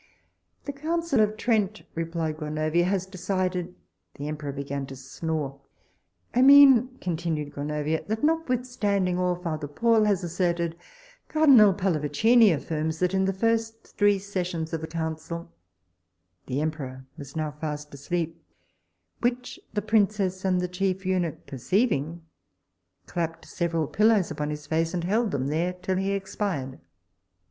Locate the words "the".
0.65-0.73, 4.15-4.27, 13.25-13.31, 16.47-16.61, 19.75-19.83, 20.61-20.67